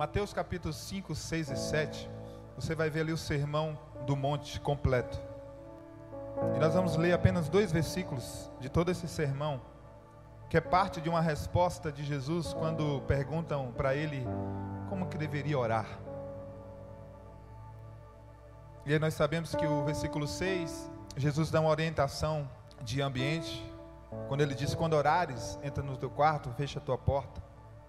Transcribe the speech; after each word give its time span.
Mateus 0.00 0.32
capítulos 0.32 0.76
5, 0.76 1.14
6 1.14 1.50
e 1.50 1.56
7, 1.56 2.10
você 2.56 2.74
vai 2.74 2.88
ver 2.88 3.00
ali 3.02 3.12
o 3.12 3.18
sermão 3.18 3.78
do 4.06 4.16
monte 4.16 4.58
completo. 4.58 5.20
E 6.56 6.58
nós 6.58 6.72
vamos 6.72 6.96
ler 6.96 7.12
apenas 7.12 7.50
dois 7.50 7.70
versículos 7.70 8.50
de 8.58 8.70
todo 8.70 8.90
esse 8.90 9.06
sermão, 9.06 9.60
que 10.48 10.56
é 10.56 10.60
parte 10.62 11.02
de 11.02 11.10
uma 11.10 11.20
resposta 11.20 11.92
de 11.92 12.02
Jesus 12.02 12.54
quando 12.54 13.02
perguntam 13.02 13.72
para 13.72 13.94
ele 13.94 14.26
como 14.88 15.06
que 15.06 15.18
deveria 15.18 15.58
orar. 15.58 15.86
E 18.86 18.94
aí 18.94 18.98
nós 18.98 19.12
sabemos 19.12 19.54
que 19.54 19.66
o 19.66 19.84
versículo 19.84 20.26
6, 20.26 20.90
Jesus 21.14 21.50
dá 21.50 21.60
uma 21.60 21.68
orientação 21.68 22.48
de 22.80 23.02
ambiente, 23.02 23.70
quando 24.28 24.40
ele 24.40 24.54
diz: 24.54 24.74
Quando 24.74 24.94
orares, 24.94 25.58
entra 25.62 25.82
no 25.82 25.98
teu 25.98 26.08
quarto, 26.08 26.48
fecha 26.52 26.78
a 26.78 26.82
tua 26.82 26.96
porta, 26.96 27.42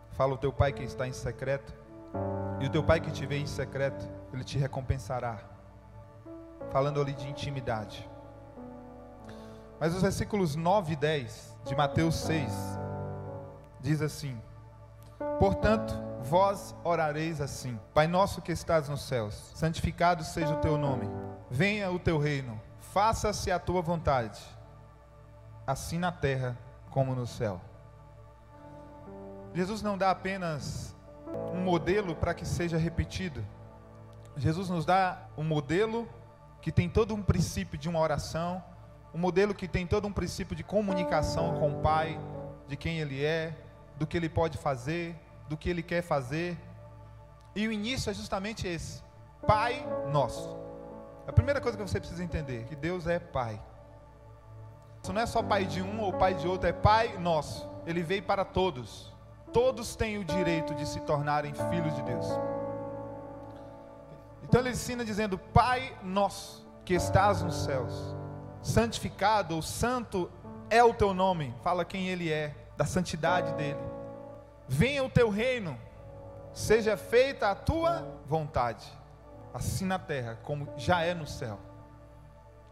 fala 0.10 0.34
o 0.34 0.38
teu 0.38 0.52
pai 0.52 0.74
que 0.74 0.84
está 0.84 1.08
em 1.08 1.14
secreto, 1.14 1.80
e 2.60 2.66
o 2.66 2.70
teu 2.70 2.84
pai 2.84 3.00
que 3.00 3.12
te 3.12 3.26
vê 3.26 3.38
em 3.38 3.46
secreto, 3.46 4.08
ele 4.34 4.44
te 4.44 4.58
recompensará. 4.58 5.40
Falando 6.72 7.02
ali 7.02 7.14
de 7.14 7.28
intimidade. 7.28 8.10
Mas 9.80 9.96
os 9.96 10.02
versículos 10.02 10.56
9 10.56 10.94
e 10.94 10.96
10 10.96 11.58
de 11.66 11.76
Mateus 11.76 12.16
6 12.16 12.80
diz 13.80 14.02
assim: 14.02 14.40
Portanto, 15.40 15.94
vós 16.22 16.76
orareis 16.84 17.42
assim: 17.42 17.80
Pai 17.94 18.08
nosso 18.08 18.42
que 18.42 18.52
estás 18.52 18.88
nos 18.88 19.02
céus, 19.02 19.52
santificado 19.56 20.24
seja 20.24 20.54
o 20.54 20.62
teu 20.62 20.78
nome. 20.78 21.10
Venha 21.50 21.92
o 21.92 22.00
teu 22.00 22.18
reino. 22.18 22.62
Faça-se 22.80 23.52
a 23.52 23.58
tua 23.58 23.82
vontade 23.82 24.40
assim 25.66 25.98
na 25.98 26.12
terra 26.12 26.58
como 26.90 27.16
no 27.16 27.26
céu. 27.26 27.62
Jesus 29.54 29.82
não 29.82 29.98
dá 29.98 30.12
apenas 30.12 30.96
um 31.54 31.62
modelo 31.62 32.16
para 32.16 32.34
que 32.34 32.46
seja 32.46 32.78
repetido. 32.78 33.46
Jesus 34.38 34.70
nos 34.70 34.86
dá 34.86 35.28
um 35.38 35.44
modelo 35.44 36.08
que 36.62 36.72
tem 36.72 36.90
todo 36.90 37.14
um 37.14 37.22
princípio 37.22 37.78
de 37.78 37.90
uma 37.90 38.00
oração, 38.00 38.64
um 39.14 39.18
modelo 39.18 39.54
que 39.54 39.68
tem 39.68 39.86
todo 39.86 40.08
um 40.08 40.14
princípio 40.14 40.56
de 40.56 40.64
comunicação 40.64 41.60
com 41.60 41.72
o 41.72 41.82
Pai, 41.82 42.20
de 42.68 42.78
quem 42.78 43.00
Ele 43.00 43.24
é, 43.24 43.58
do 43.98 44.08
que 44.08 44.16
Ele 44.16 44.30
pode 44.30 44.58
fazer, 44.58 45.16
do 45.50 45.58
que 45.58 45.70
Ele 45.70 45.84
quer 45.84 46.02
fazer. 46.02 46.58
E 47.56 47.68
o 47.68 47.72
início 47.72 48.10
é 48.10 48.14
justamente 48.14 48.68
esse: 48.68 49.04
Pai 49.46 49.86
Nosso. 50.12 50.58
A 51.28 51.34
primeira 51.34 51.60
coisa 51.60 51.78
que 51.78 51.84
você 51.84 52.00
precisa 52.00 52.24
entender 52.24 52.66
que 52.66 52.76
Deus 52.76 53.08
é 53.08 53.20
Pai. 53.20 53.62
Isso 55.02 55.12
não 55.12 55.22
é 55.22 55.26
só 55.26 55.42
pai 55.42 55.66
de 55.66 55.82
um 55.82 56.00
ou 56.00 56.14
pai 56.14 56.36
de 56.36 56.48
outro, 56.48 56.70
é 56.70 56.74
pai 56.74 57.18
nosso. 57.18 57.68
Ele 57.88 58.04
veio 58.04 58.22
para 58.22 58.46
todos. 58.46 59.12
Todos 59.54 59.96
têm 59.96 60.18
o 60.18 60.24
direito 60.24 60.74
de 60.74 60.88
se 60.88 61.00
tornarem 61.02 61.54
filhos 61.54 61.96
de 61.96 62.02
Deus. 62.04 62.26
Então 64.44 64.62
ele 64.62 64.72
ensina 64.72 65.04
dizendo: 65.04 65.38
Pai 65.38 65.96
nosso 66.04 66.68
que 66.86 66.94
estás 66.94 67.42
nos 67.42 67.56
céus, 67.56 68.16
santificado 68.62 69.56
ou 69.56 69.62
santo 69.62 70.32
é 70.70 70.84
o 70.84 70.94
teu 70.94 71.14
nome. 71.14 71.54
Fala 71.62 71.86
quem 71.86 72.08
ele 72.08 72.32
é, 72.32 72.56
da 72.78 72.86
santidade 72.86 73.54
dele. 73.54 73.80
Venha 74.68 75.04
o 75.04 75.10
teu 75.10 75.30
reino, 75.30 75.78
seja 76.54 76.96
feita 76.96 77.52
a 77.52 77.56
tua 77.56 78.08
vontade, 78.26 78.86
assim 79.54 79.86
na 79.86 80.00
terra 80.00 80.40
como 80.44 80.68
já 80.78 81.02
é 81.02 81.14
no 81.14 81.28
céu. 81.28 81.60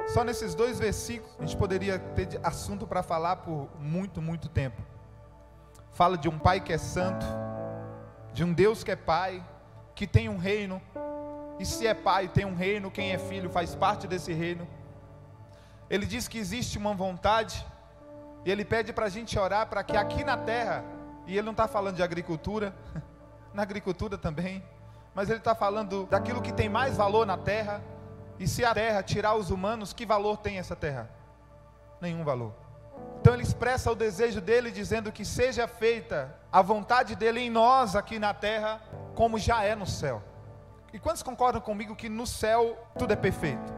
Só 0.08 0.23
nesses 0.23 0.55
dois 0.55 0.80
versículos 0.80 1.36
a 1.38 1.41
gente 1.41 1.58
poderia 1.58 1.99
ter 1.99 2.39
assunto 2.41 2.88
para 2.88 3.03
falar 3.03 3.38
por 3.38 3.69
muito, 3.77 4.21
muito 4.21 4.47
tempo. 4.47 4.81
Fala 5.92 6.18
de 6.18 6.30
um 6.30 6.40
pai 6.40 6.59
que 6.59 6.72
é 6.72 6.78
santo, 6.78 7.26
de 8.34 8.44
um 8.44 8.54
Deus 8.54 8.84
que 8.84 8.92
é 8.92 8.95
pai, 8.95 9.44
que 9.95 10.08
tem 10.08 10.30
um 10.30 10.38
reino. 10.38 10.82
E 11.59 11.66
se 11.66 11.86
é 11.86 11.94
pai, 11.94 12.28
tem 12.28 12.45
um 12.45 12.56
reino, 12.56 12.90
quem 12.90 13.12
é 13.12 13.18
filho 13.18 13.50
faz 13.50 13.76
parte 13.76 14.08
desse 14.08 14.32
reino. 14.32 14.67
Ele 15.89 16.05
diz 16.05 16.28
que 16.28 16.38
existe 16.38 16.78
uma 16.78 16.94
vontade, 16.94 17.66
e 18.45 18.52
ele 18.52 18.64
pede 18.64 18.94
para 18.94 19.08
a 19.08 19.10
gente 19.10 19.38
orar 19.38 19.67
para 19.67 19.83
que 19.83 19.98
aqui 19.98 20.23
na 20.23 20.38
terra, 20.38 20.86
e 21.28 21.33
ele 21.33 21.42
não 21.42 21.52
está 21.52 21.67
falando 21.67 21.95
de 21.95 22.04
agricultura, 22.04 22.73
na 23.54 23.64
agricultura 23.64 24.17
também, 24.17 24.64
mas 25.14 25.30
ele 25.30 25.39
está 25.39 25.54
falando 25.54 26.05
daquilo 26.05 26.42
que 26.42 26.54
tem 26.54 26.70
mais 26.70 26.95
valor 26.95 27.26
na 27.26 27.38
terra, 27.38 27.82
e 28.39 28.48
se 28.48 28.64
a 28.64 28.73
terra 28.73 29.04
tirar 29.04 29.36
os 29.36 29.49
humanos, 29.49 29.92
que 29.92 30.05
valor 30.05 30.38
tem 30.38 30.60
essa 30.60 30.76
terra? 30.76 31.10
Nenhum 31.99 32.23
valor. 32.23 32.54
Então 33.30 33.36
ele 33.36 33.44
expressa 33.44 33.92
o 33.92 33.95
desejo 33.95 34.42
dele 34.42 34.72
dizendo 34.72 35.12
que 35.12 35.23
seja 35.23 35.67
feita 35.67 36.36
a 36.52 36.64
vontade 36.64 37.16
dele 37.16 37.40
em 37.42 37.50
nós 37.52 37.95
aqui 37.95 38.17
na 38.17 38.34
terra, 38.34 38.82
como 39.14 39.38
já 39.38 39.64
é 39.64 39.76
no 39.76 39.86
céu. 39.86 40.23
E 40.92 40.98
quantos 40.98 41.22
concordam 41.22 41.62
comigo 41.62 41.95
que 41.95 42.10
no 42.10 42.26
céu 42.26 42.76
tudo 42.98 43.14
é 43.14 43.16
perfeito? 43.16 43.72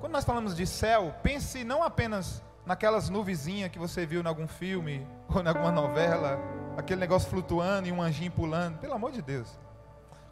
Quando 0.00 0.14
nós 0.14 0.24
falamos 0.24 0.56
de 0.56 0.66
céu, 0.66 1.14
pense 1.22 1.62
não 1.62 1.82
apenas 1.82 2.42
naquelas 2.64 3.10
nuvezinhas 3.10 3.70
que 3.70 3.78
você 3.78 4.06
viu 4.06 4.22
em 4.22 4.26
algum 4.26 4.48
filme 4.48 5.06
ou 5.28 5.42
em 5.42 5.46
alguma 5.46 5.70
novela, 5.70 6.38
aquele 6.74 7.00
negócio 7.00 7.28
flutuando 7.28 7.86
e 7.86 7.92
um 7.92 8.00
anjinho 8.00 8.30
pulando, 8.30 8.78
pelo 8.78 8.94
amor 8.94 9.12
de 9.12 9.20
Deus. 9.20 9.58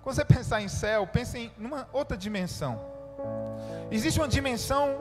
Quando 0.03 0.17
você 0.17 0.25
pensar 0.25 0.63
em 0.63 0.69
céu, 0.69 1.07
pense 1.07 1.37
em 1.37 1.53
uma 1.59 1.87
outra 1.93 2.17
dimensão. 2.17 2.81
Existe 3.91 4.19
uma 4.19 4.27
dimensão 4.27 4.97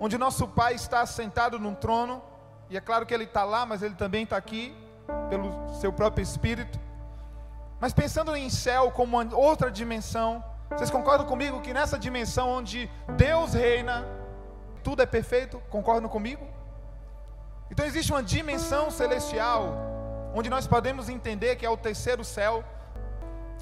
onde 0.00 0.18
nosso 0.18 0.48
Pai 0.48 0.74
está 0.74 1.06
sentado 1.06 1.60
num 1.60 1.76
trono, 1.76 2.20
e 2.70 2.76
é 2.76 2.80
claro 2.80 3.06
que 3.06 3.14
Ele 3.14 3.24
está 3.24 3.44
lá, 3.44 3.64
mas 3.64 3.82
Ele 3.82 3.94
também 3.94 4.24
está 4.24 4.36
aqui, 4.36 4.74
pelo 5.28 5.52
seu 5.80 5.92
próprio 5.92 6.22
Espírito. 6.22 6.78
Mas 7.80 7.92
pensando 7.92 8.34
em 8.36 8.50
céu 8.50 8.90
como 8.90 9.16
outra 9.34 9.70
dimensão, 9.70 10.44
vocês 10.70 10.90
concordam 10.90 11.26
comigo 11.26 11.60
que 11.60 11.72
nessa 11.72 11.98
dimensão 11.98 12.48
onde 12.50 12.90
Deus 13.16 13.54
reina, 13.54 14.04
tudo 14.82 15.02
é 15.02 15.06
perfeito? 15.06 15.62
Concordam 15.70 16.08
comigo? 16.08 16.46
Então 17.70 17.86
existe 17.86 18.12
uma 18.12 18.22
dimensão 18.22 18.90
celestial, 18.90 19.74
onde 20.34 20.50
nós 20.50 20.66
podemos 20.66 21.08
entender 21.08 21.56
que 21.56 21.64
é 21.64 21.70
o 21.70 21.76
terceiro 21.76 22.24
céu, 22.24 22.64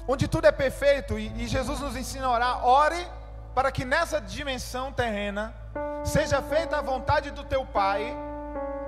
onde 0.07 0.27
tudo 0.27 0.47
é 0.47 0.51
perfeito, 0.51 1.19
e, 1.19 1.27
e 1.43 1.47
Jesus 1.47 1.79
nos 1.79 1.95
ensina 1.95 2.27
a 2.27 2.31
orar, 2.31 2.65
ore 2.65 3.07
para 3.53 3.71
que 3.71 3.83
nessa 3.83 4.21
dimensão 4.21 4.91
terrena 4.91 5.53
seja 6.03 6.41
feita 6.41 6.77
a 6.77 6.81
vontade 6.81 7.31
do 7.31 7.43
teu 7.43 7.65
Pai, 7.65 8.15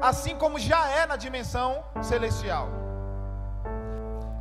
assim 0.02 0.36
como 0.36 0.58
já 0.60 0.88
é 0.90 1.06
na 1.06 1.16
dimensão 1.16 1.84
celestial. 2.02 2.70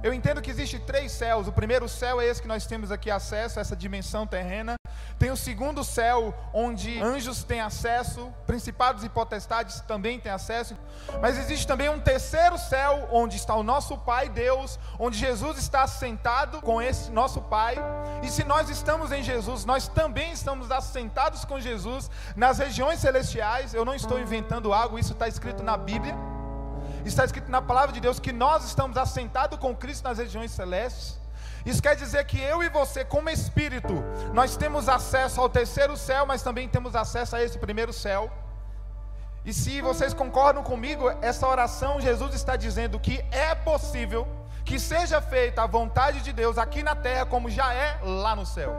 Eu 0.02 0.14
entendo 0.14 0.40
que 0.40 0.50
existe 0.50 0.78
três 0.78 1.10
céus. 1.10 1.48
O 1.48 1.52
primeiro 1.52 1.88
céu 1.88 2.20
é 2.20 2.26
esse 2.26 2.40
que 2.40 2.48
nós 2.48 2.66
temos 2.66 2.92
aqui 2.92 3.10
acesso, 3.10 3.58
essa 3.58 3.74
dimensão 3.74 4.26
terrena. 4.26 4.77
Tem 5.18 5.32
o 5.32 5.36
segundo 5.36 5.82
céu, 5.82 6.32
onde 6.54 7.00
anjos 7.00 7.42
têm 7.42 7.60
acesso, 7.60 8.32
principados 8.46 9.02
e 9.02 9.08
potestades 9.08 9.80
também 9.80 10.20
têm 10.20 10.30
acesso. 10.30 10.76
Mas 11.20 11.36
existe 11.36 11.66
também 11.66 11.88
um 11.88 11.98
terceiro 11.98 12.56
céu, 12.56 13.08
onde 13.10 13.36
está 13.36 13.54
o 13.56 13.64
nosso 13.64 13.98
Pai 13.98 14.28
Deus, 14.28 14.78
onde 14.96 15.18
Jesus 15.18 15.58
está 15.58 15.86
sentado 15.88 16.62
com 16.62 16.80
esse 16.80 17.10
nosso 17.10 17.40
Pai. 17.42 17.76
E 18.22 18.28
se 18.28 18.44
nós 18.44 18.70
estamos 18.70 19.10
em 19.10 19.22
Jesus, 19.22 19.64
nós 19.64 19.88
também 19.88 20.30
estamos 20.30 20.70
assentados 20.70 21.44
com 21.44 21.58
Jesus 21.58 22.08
nas 22.36 22.58
regiões 22.58 23.00
celestiais. 23.00 23.74
Eu 23.74 23.84
não 23.84 23.96
estou 23.96 24.20
inventando 24.20 24.72
algo, 24.72 25.00
isso 25.00 25.14
está 25.14 25.26
escrito 25.26 25.64
na 25.64 25.76
Bíblia. 25.76 26.14
Está 27.04 27.24
escrito 27.24 27.50
na 27.50 27.60
palavra 27.60 27.92
de 27.92 28.00
Deus 28.00 28.20
que 28.20 28.32
nós 28.32 28.64
estamos 28.64 28.96
assentados 28.96 29.58
com 29.58 29.74
Cristo 29.74 30.04
nas 30.04 30.18
regiões 30.18 30.52
celestes. 30.52 31.18
Isso 31.64 31.82
quer 31.82 31.96
dizer 31.96 32.24
que 32.24 32.40
eu 32.40 32.62
e 32.62 32.68
você, 32.68 33.04
como 33.04 33.28
espírito, 33.30 33.94
nós 34.32 34.56
temos 34.56 34.88
acesso 34.88 35.40
ao 35.40 35.48
terceiro 35.48 35.96
céu, 35.96 36.26
mas 36.26 36.42
também 36.42 36.68
temos 36.68 36.94
acesso 36.94 37.36
a 37.36 37.42
esse 37.42 37.58
primeiro 37.58 37.92
céu. 37.92 38.30
E 39.44 39.52
se 39.52 39.80
vocês 39.80 40.12
concordam 40.12 40.62
comigo, 40.62 41.10
essa 41.22 41.46
oração 41.46 42.00
Jesus 42.00 42.34
está 42.34 42.56
dizendo 42.56 43.00
que 43.00 43.24
é 43.30 43.54
possível 43.54 44.26
que 44.64 44.78
seja 44.78 45.20
feita 45.22 45.62
a 45.62 45.66
vontade 45.66 46.20
de 46.20 46.32
Deus 46.32 46.58
aqui 46.58 46.82
na 46.82 46.94
terra, 46.94 47.24
como 47.24 47.48
já 47.48 47.72
é 47.72 47.98
lá 48.02 48.36
no 48.36 48.44
céu. 48.44 48.76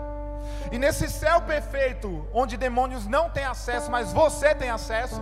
E 0.71 0.77
nesse 0.77 1.09
céu 1.09 1.41
perfeito, 1.41 2.27
onde 2.33 2.57
demônios 2.57 3.07
não 3.07 3.29
têm 3.29 3.45
acesso, 3.45 3.89
mas 3.89 4.13
você 4.13 4.53
tem 4.53 4.69
acesso. 4.69 5.19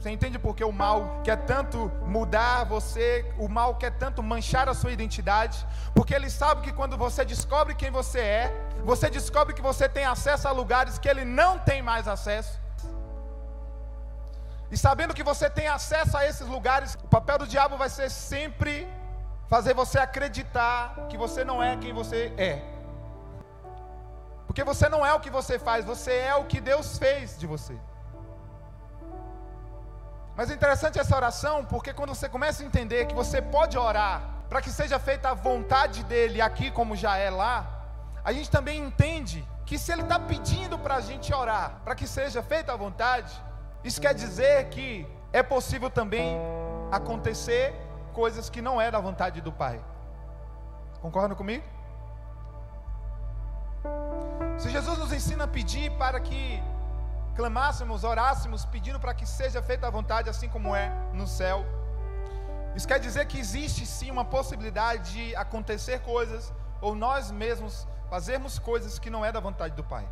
Você 0.00 0.08
entende 0.08 0.38
porque 0.38 0.64
o 0.64 0.72
mal 0.72 1.20
quer 1.22 1.36
tanto 1.44 1.92
mudar 2.06 2.64
você, 2.64 3.30
o 3.38 3.46
mal 3.48 3.74
quer 3.74 3.90
tanto 3.98 4.22
manchar 4.22 4.66
a 4.66 4.72
sua 4.72 4.92
identidade? 4.92 5.66
Porque 5.94 6.14
ele 6.14 6.30
sabe 6.30 6.62
que 6.62 6.72
quando 6.72 6.96
você 6.96 7.22
descobre 7.22 7.74
quem 7.74 7.90
você 7.90 8.18
é, 8.18 8.68
você 8.82 9.10
descobre 9.10 9.52
que 9.52 9.60
você 9.60 9.86
tem 9.90 10.06
acesso 10.06 10.48
a 10.48 10.52
lugares 10.52 10.98
que 10.98 11.06
ele 11.06 11.26
não 11.26 11.58
tem 11.58 11.82
mais 11.82 12.08
acesso. 12.08 12.58
E 14.70 14.76
sabendo 14.78 15.12
que 15.12 15.22
você 15.22 15.50
tem 15.50 15.68
acesso 15.68 16.16
a 16.16 16.24
esses 16.24 16.48
lugares, 16.48 16.94
o 16.94 17.08
papel 17.08 17.36
do 17.36 17.46
diabo 17.46 17.76
vai 17.76 17.90
ser 17.90 18.08
sempre 18.08 18.88
fazer 19.48 19.74
você 19.74 19.98
acreditar 19.98 21.08
que 21.10 21.18
você 21.18 21.44
não 21.44 21.62
é 21.62 21.76
quem 21.76 21.92
você 21.92 22.32
é. 22.38 22.62
Porque 24.46 24.64
você 24.64 24.88
não 24.88 25.04
é 25.04 25.12
o 25.12 25.20
que 25.20 25.28
você 25.28 25.58
faz, 25.58 25.84
você 25.84 26.12
é 26.12 26.34
o 26.34 26.46
que 26.46 26.58
Deus 26.58 26.96
fez 26.96 27.38
de 27.38 27.46
você. 27.46 27.76
Mas 30.40 30.50
é 30.50 30.54
interessante 30.54 30.98
essa 30.98 31.14
oração, 31.14 31.66
porque 31.66 31.92
quando 31.92 32.14
você 32.14 32.26
começa 32.26 32.62
a 32.62 32.66
entender 32.66 33.04
que 33.04 33.14
você 33.14 33.42
pode 33.42 33.76
orar 33.76 34.22
para 34.48 34.62
que 34.62 34.70
seja 34.70 34.98
feita 34.98 35.28
a 35.28 35.34
vontade 35.34 36.02
dele 36.04 36.40
aqui, 36.40 36.70
como 36.70 36.96
já 36.96 37.14
é 37.18 37.28
lá, 37.28 37.56
a 38.24 38.32
gente 38.32 38.50
também 38.50 38.82
entende 38.82 39.46
que 39.66 39.76
se 39.76 39.92
ele 39.92 40.00
está 40.00 40.18
pedindo 40.18 40.78
para 40.78 40.94
a 40.94 41.00
gente 41.02 41.34
orar, 41.34 41.82
para 41.84 41.94
que 41.94 42.06
seja 42.06 42.42
feita 42.42 42.72
a 42.72 42.76
vontade, 42.84 43.30
isso 43.84 44.00
quer 44.00 44.14
dizer 44.14 44.70
que 44.70 45.06
é 45.30 45.42
possível 45.42 45.90
também 45.90 46.38
acontecer 46.90 47.74
coisas 48.14 48.48
que 48.48 48.62
não 48.62 48.80
é 48.80 48.90
da 48.90 48.98
vontade 48.98 49.42
do 49.42 49.52
Pai. 49.52 49.78
Concordam 51.02 51.36
comigo? 51.36 51.66
Se 54.56 54.70
Jesus 54.70 54.96
nos 54.96 55.12
ensina 55.12 55.44
a 55.44 55.48
pedir 55.48 55.90
para 55.98 56.18
que 56.18 56.62
clamássemos, 57.40 58.04
orássemos, 58.04 58.66
pedindo 58.66 59.00
para 59.00 59.14
que 59.14 59.24
seja 59.24 59.62
feita 59.62 59.86
a 59.86 59.90
vontade, 59.90 60.28
assim 60.28 60.46
como 60.46 60.76
é 60.76 60.92
no 61.14 61.26
céu, 61.26 61.64
isso 62.76 62.86
quer 62.86 63.00
dizer 63.00 63.24
que 63.24 63.38
existe 63.38 63.86
sim 63.86 64.10
uma 64.10 64.26
possibilidade 64.26 65.10
de 65.14 65.34
acontecer 65.34 66.00
coisas, 66.00 66.52
ou 66.82 66.94
nós 66.94 67.30
mesmos 67.30 67.88
fazermos 68.10 68.58
coisas 68.58 68.98
que 68.98 69.08
não 69.08 69.24
é 69.24 69.32
da 69.32 69.40
vontade 69.40 69.74
do 69.74 69.82
Pai. 69.82 70.06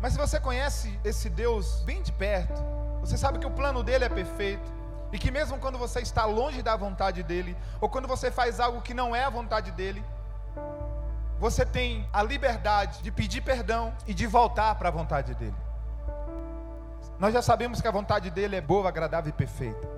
Mas 0.00 0.12
se 0.12 0.18
você 0.18 0.38
conhece 0.38 0.96
esse 1.02 1.28
Deus 1.28 1.80
bem 1.80 2.00
de 2.00 2.12
perto, 2.12 2.62
você 3.00 3.18
sabe 3.18 3.40
que 3.40 3.46
o 3.46 3.50
plano 3.50 3.82
dele 3.82 4.04
é 4.04 4.08
perfeito, 4.08 4.72
e 5.10 5.18
que 5.18 5.32
mesmo 5.32 5.58
quando 5.58 5.76
você 5.76 5.98
está 5.98 6.24
longe 6.24 6.62
da 6.62 6.76
vontade 6.76 7.24
dele, 7.24 7.56
ou 7.80 7.88
quando 7.88 8.06
você 8.06 8.30
faz 8.30 8.60
algo 8.60 8.80
que 8.80 8.94
não 8.94 9.14
é 9.14 9.24
a 9.24 9.30
vontade 9.30 9.72
dele, 9.72 10.04
você 11.36 11.66
tem 11.66 12.08
a 12.12 12.22
liberdade 12.22 13.02
de 13.02 13.10
pedir 13.10 13.40
perdão 13.40 13.92
e 14.06 14.14
de 14.14 14.24
voltar 14.24 14.76
para 14.76 14.88
a 14.88 14.92
vontade 14.92 15.34
dele. 15.34 15.71
Nós 17.22 17.32
já 17.32 17.40
sabemos 17.40 17.80
que 17.80 17.86
a 17.86 17.90
vontade 17.92 18.32
dele 18.32 18.56
é 18.56 18.60
boa, 18.60 18.88
agradável 18.88 19.30
e 19.30 19.32
perfeita. 19.32 19.88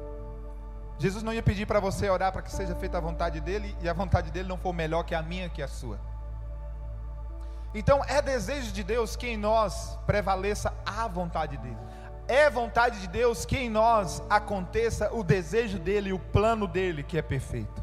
Jesus 0.99 1.23
não 1.23 1.33
ia 1.33 1.43
pedir 1.43 1.65
para 1.65 1.81
você 1.81 2.11
orar 2.11 2.31
para 2.31 2.43
que 2.43 2.53
seja 2.53 2.75
feita 2.75 2.99
a 2.99 3.01
vontade 3.01 3.41
dele 3.41 3.75
e 3.81 3.89
a 3.89 3.95
vontade 3.95 4.31
dele 4.31 4.47
não 4.47 4.59
for 4.59 4.75
melhor 4.75 5.05
que 5.05 5.15
a 5.15 5.23
minha, 5.23 5.49
que 5.49 5.63
a 5.63 5.67
sua. 5.67 5.99
Então 7.75 8.05
é 8.05 8.21
desejo 8.21 8.71
de 8.73 8.85
Deus 8.85 9.17
que 9.17 9.27
em 9.27 9.39
nós 9.39 9.99
prevaleça 10.05 10.75
a 10.85 11.09
vontade 11.09 11.57
dele. 11.57 11.79
É 12.29 12.51
vontade 12.51 13.01
de 13.01 13.09
Deus 13.09 13.47
que 13.47 13.57
em 13.57 13.71
nós 13.71 14.23
aconteça 14.29 15.11
o 15.11 15.25
desejo 15.25 15.79
dele, 15.79 16.13
o 16.13 16.19
plano 16.19 16.69
dele, 16.69 17.03
que 17.03 17.17
é 17.17 17.23
perfeito. 17.23 17.83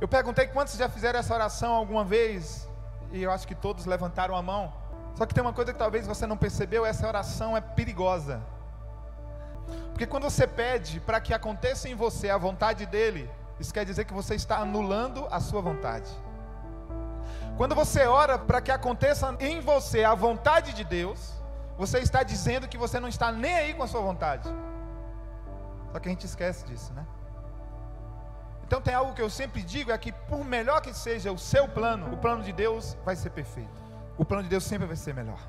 Eu 0.00 0.06
perguntei 0.06 0.46
quantos 0.46 0.76
já 0.76 0.88
fizeram 0.88 1.18
essa 1.18 1.34
oração 1.34 1.72
alguma 1.72 2.04
vez, 2.04 2.68
e 3.10 3.20
eu 3.20 3.32
acho 3.32 3.48
que 3.48 3.54
todos 3.56 3.84
levantaram 3.84 4.36
a 4.36 4.40
mão. 4.42 4.79
Só 5.14 5.26
que 5.26 5.34
tem 5.34 5.42
uma 5.42 5.52
coisa 5.52 5.72
que 5.72 5.78
talvez 5.78 6.06
você 6.06 6.26
não 6.26 6.36
percebeu: 6.36 6.84
essa 6.84 7.06
oração 7.06 7.56
é 7.56 7.60
perigosa. 7.60 8.40
Porque 9.90 10.06
quando 10.06 10.24
você 10.24 10.46
pede 10.46 11.00
para 11.00 11.20
que 11.20 11.34
aconteça 11.34 11.88
em 11.88 11.94
você 11.94 12.30
a 12.30 12.38
vontade 12.38 12.86
dele, 12.86 13.30
isso 13.58 13.72
quer 13.72 13.84
dizer 13.84 14.04
que 14.04 14.14
você 14.14 14.34
está 14.34 14.56
anulando 14.58 15.26
a 15.30 15.40
sua 15.40 15.60
vontade. 15.60 16.10
Quando 17.56 17.74
você 17.74 18.06
ora 18.06 18.38
para 18.38 18.60
que 18.62 18.70
aconteça 18.70 19.36
em 19.38 19.60
você 19.60 20.02
a 20.02 20.14
vontade 20.14 20.72
de 20.72 20.82
Deus, 20.82 21.34
você 21.76 21.98
está 21.98 22.22
dizendo 22.22 22.66
que 22.66 22.78
você 22.78 22.98
não 22.98 23.08
está 23.08 23.30
nem 23.30 23.54
aí 23.54 23.74
com 23.74 23.82
a 23.82 23.86
sua 23.86 24.00
vontade. 24.00 24.48
Só 25.92 25.98
que 25.98 26.08
a 26.08 26.12
gente 26.12 26.24
esquece 26.24 26.64
disso, 26.64 26.92
né? 26.94 27.04
Então 28.66 28.80
tem 28.80 28.94
algo 28.94 29.12
que 29.12 29.20
eu 29.20 29.28
sempre 29.28 29.62
digo: 29.62 29.90
é 29.90 29.98
que 29.98 30.12
por 30.12 30.44
melhor 30.44 30.80
que 30.80 30.94
seja 30.94 31.32
o 31.32 31.38
seu 31.38 31.68
plano, 31.68 32.14
o 32.14 32.16
plano 32.16 32.42
de 32.42 32.52
Deus 32.52 32.96
vai 33.04 33.16
ser 33.16 33.30
perfeito. 33.30 33.89
O 34.20 34.24
plano 34.24 34.42
de 34.42 34.50
Deus 34.50 34.64
sempre 34.64 34.86
vai 34.86 34.96
ser 34.96 35.14
melhor. 35.14 35.40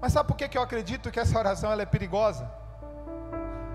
Mas 0.00 0.14
sabe 0.14 0.26
por 0.26 0.34
que, 0.34 0.56
eu 0.56 0.62
acredito 0.62 1.10
que 1.10 1.20
essa 1.20 1.38
oração 1.38 1.70
ela 1.70 1.82
é 1.82 1.84
perigosa? 1.84 2.50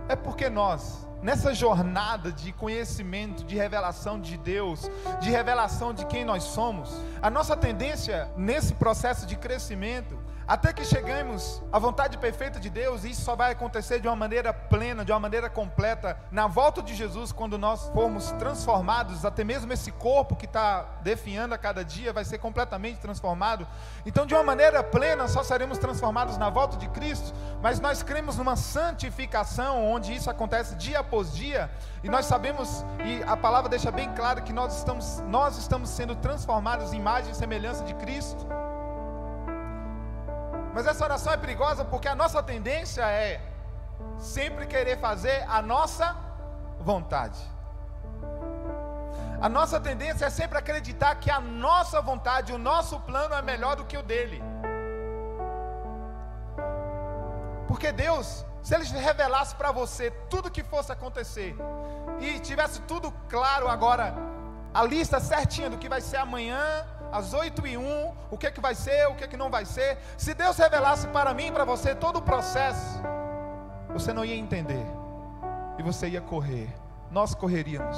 É 0.10 0.16
porque 0.16 0.50
nós, 0.50 1.08
nessa 1.22 1.54
jornada 1.54 2.32
de 2.32 2.52
conhecimento, 2.52 3.44
de 3.44 3.56
revelação 3.56 4.20
de 4.20 4.38
Deus, 4.38 4.90
de 5.20 5.30
revelação 5.30 5.94
de 5.94 6.04
quem 6.08 6.26
nós 6.26 6.42
somos, 6.46 6.90
a 7.22 7.30
nossa 7.30 7.56
tendência 7.56 8.28
nesse 8.36 8.74
processo 8.74 9.28
de 9.28 9.36
crescimento 9.36 10.18
até 10.52 10.74
que 10.74 10.84
chegamos 10.84 11.64
à 11.72 11.80
vontade 11.80 12.18
perfeita 12.18 12.60
de 12.60 12.70
Deus, 12.70 13.06
e 13.06 13.12
isso 13.12 13.22
só 13.22 13.38
vai 13.38 13.54
acontecer 13.54 14.02
de 14.02 14.08
uma 14.10 14.18
maneira 14.18 14.52
plena, 14.52 15.06
de 15.06 15.10
uma 15.14 15.20
maneira 15.22 15.50
completa, 15.50 16.18
na 16.30 16.46
volta 16.46 16.82
de 16.82 16.94
Jesus, 16.94 17.32
quando 17.32 17.58
nós 17.58 17.88
formos 17.94 18.32
transformados, 18.34 19.24
até 19.24 19.46
mesmo 19.46 19.72
esse 19.72 19.94
corpo 19.94 20.36
que 20.36 20.44
está 20.44 20.86
definhando 21.04 21.56
a 21.56 21.58
cada 21.58 21.86
dia 21.86 22.12
vai 22.12 22.26
ser 22.26 22.38
completamente 22.38 23.00
transformado. 23.00 23.66
Então, 24.06 24.26
de 24.26 24.34
uma 24.34 24.44
maneira 24.44 24.84
plena, 24.84 25.26
só 25.30 25.42
seremos 25.42 25.78
transformados 25.78 26.38
na 26.38 26.50
volta 26.50 26.76
de 26.76 26.90
Cristo, 26.90 27.34
mas 27.62 27.80
nós 27.80 28.04
cremos 28.04 28.36
numa 28.36 28.58
santificação, 28.58 29.90
onde 29.90 30.14
isso 30.14 30.30
acontece 30.30 30.76
dia 30.76 31.00
após 31.00 31.34
dia, 31.34 31.72
e 32.04 32.10
nós 32.10 32.26
sabemos, 32.26 32.84
e 33.06 33.24
a 33.24 33.38
palavra 33.38 33.70
deixa 33.70 33.90
bem 33.90 34.14
claro 34.16 34.42
que 34.42 34.52
nós 34.52 34.76
estamos, 34.76 35.24
nós 35.30 35.58
estamos 35.58 35.90
sendo 35.90 36.14
transformados 36.14 36.92
em 36.92 36.98
imagem 36.98 37.32
e 37.32 37.36
semelhança 37.36 37.86
de 37.86 37.94
Cristo. 37.94 38.46
Mas 40.74 40.88
essa 40.88 41.04
oração 41.04 41.34
é 41.34 41.38
perigosa 41.38 41.84
porque 41.84 42.08
a 42.08 42.16
nossa 42.16 42.42
tendência 42.42 43.02
é 43.02 43.42
sempre 44.18 44.66
querer 44.66 45.00
fazer 45.00 45.44
a 45.48 45.62
nossa 45.62 46.16
vontade. 46.80 47.40
A 49.42 49.50
nossa 49.50 49.80
tendência 49.80 50.26
é 50.26 50.30
sempre 50.30 50.58
acreditar 50.58 51.16
que 51.16 51.32
a 51.32 51.42
nossa 51.42 52.00
vontade, 52.00 52.54
o 52.54 52.58
nosso 52.58 53.00
plano 53.02 53.34
é 53.34 53.42
melhor 53.42 53.76
do 53.76 53.86
que 53.86 53.98
o 53.98 54.04
dele. 54.04 54.42
Porque 57.68 57.92
Deus, 57.92 58.46
se 58.62 58.76
Ele 58.76 58.86
revelasse 58.86 59.56
para 59.56 59.72
você 59.72 60.12
tudo 60.30 60.48
o 60.48 60.52
que 60.52 60.64
fosse 60.64 60.92
acontecer, 60.92 61.56
e 62.20 62.40
tivesse 62.40 62.82
tudo 62.82 63.12
claro 63.28 63.68
agora, 63.68 64.14
a 64.74 64.84
lista 64.84 65.20
certinha 65.20 65.70
do 65.70 65.78
que 65.78 65.90
vai 65.90 66.02
ser 66.02 66.18
amanhã, 66.18 66.86
às 67.12 67.34
8 67.34 67.68
e 67.68 67.78
1, 67.78 68.14
o 68.30 68.38
que, 68.38 68.48
é 68.48 68.52
que 68.52 68.62
vai 68.62 68.74
ser, 68.74 69.08
o 69.08 69.16
que, 69.16 69.24
é 69.24 69.28
que 69.28 69.38
não 69.38 69.50
vai 69.50 69.66
ser. 69.66 69.98
Se 70.18 70.34
Deus 70.34 70.58
revelasse 70.58 71.08
para 71.08 71.34
mim 71.34 71.48
e 71.48 71.52
para 71.52 71.66
você 71.66 71.94
todo 71.94 72.18
o 72.18 72.22
processo, 72.22 73.00
você 73.90 74.14
não 74.14 74.24
ia 74.24 74.36
entender. 74.36 74.86
E 75.78 75.84
você 75.84 76.08
ia 76.08 76.22
correr. 76.22 76.70
Nós 77.10 77.36
correríamos. 77.36 77.98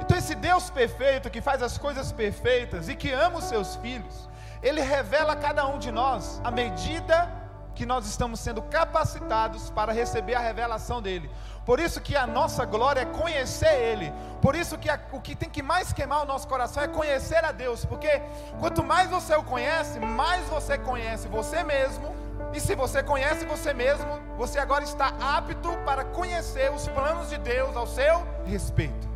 Então, 0.00 0.18
esse 0.18 0.34
Deus 0.34 0.70
perfeito, 0.70 1.30
que 1.30 1.40
faz 1.40 1.62
as 1.62 1.78
coisas 1.78 2.10
perfeitas 2.10 2.88
e 2.88 2.96
que 2.96 3.12
ama 3.12 3.38
os 3.38 3.44
seus 3.44 3.76
filhos, 3.76 4.28
Ele 4.62 4.80
revela 4.80 5.34
a 5.34 5.36
cada 5.36 5.66
um 5.66 5.78
de 5.78 5.90
nós 5.90 6.40
a 6.42 6.50
medida 6.50 7.39
que 7.74 7.86
nós 7.86 8.06
estamos 8.06 8.40
sendo 8.40 8.62
capacitados 8.62 9.70
para 9.70 9.92
receber 9.92 10.34
a 10.34 10.40
revelação 10.40 11.00
dele. 11.00 11.30
Por 11.64 11.78
isso 11.78 12.00
que 12.00 12.16
a 12.16 12.26
nossa 12.26 12.64
glória 12.64 13.00
é 13.00 13.04
conhecer 13.04 13.74
Ele. 13.74 14.12
Por 14.42 14.54
isso 14.54 14.78
que 14.78 14.90
a, 14.90 14.98
o 15.12 15.20
que 15.20 15.34
tem 15.36 15.48
que 15.48 15.62
mais 15.62 15.92
queimar 15.92 16.22
o 16.22 16.26
nosso 16.26 16.48
coração 16.48 16.82
é 16.82 16.88
conhecer 16.88 17.44
a 17.44 17.52
Deus. 17.52 17.84
Porque 17.84 18.22
quanto 18.58 18.82
mais 18.82 19.10
você 19.10 19.34
o 19.34 19.42
conhece, 19.42 20.00
mais 20.00 20.46
você 20.48 20.76
conhece 20.78 21.28
você 21.28 21.62
mesmo. 21.62 22.14
E 22.52 22.60
se 22.60 22.74
você 22.74 23.02
conhece 23.02 23.44
você 23.44 23.72
mesmo, 23.72 24.18
você 24.36 24.58
agora 24.58 24.82
está 24.82 25.12
apto 25.20 25.70
para 25.84 26.04
conhecer 26.04 26.72
os 26.72 26.88
planos 26.88 27.28
de 27.28 27.38
Deus 27.38 27.76
ao 27.76 27.86
seu 27.86 28.26
respeito. 28.44 29.08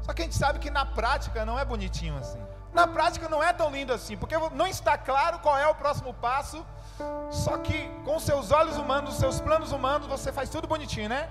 Só 0.00 0.12
que 0.12 0.22
a 0.22 0.24
gente 0.24 0.36
sabe 0.36 0.58
que 0.58 0.70
na 0.70 0.84
prática 0.84 1.44
não 1.44 1.58
é 1.58 1.64
bonitinho 1.64 2.16
assim. 2.18 2.40
Na 2.72 2.86
prática 2.86 3.28
não 3.28 3.42
é 3.42 3.52
tão 3.52 3.70
lindo 3.70 3.92
assim, 3.92 4.16
porque 4.16 4.36
não 4.54 4.66
está 4.66 4.96
claro 4.96 5.38
qual 5.40 5.58
é 5.58 5.66
o 5.66 5.74
próximo 5.74 6.14
passo 6.14 6.64
só 7.30 7.56
que 7.58 7.88
com 8.04 8.18
seus 8.18 8.50
olhos 8.50 8.76
humanos, 8.76 9.14
seus 9.14 9.40
planos 9.40 9.72
humanos, 9.72 10.06
você 10.06 10.32
faz 10.32 10.48
tudo 10.50 10.68
bonitinho, 10.68 11.08
né? 11.08 11.28